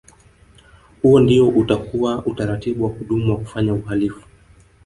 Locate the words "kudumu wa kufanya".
2.89-3.73